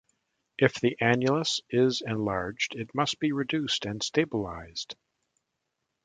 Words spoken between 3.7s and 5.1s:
and stabilized.